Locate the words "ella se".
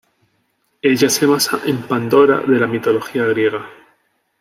0.81-1.27